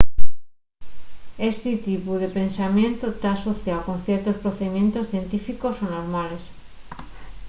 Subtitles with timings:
[1.51, 6.43] esti tipu de pensamientu ta asociáu con ciertos procedimientos científicos o normales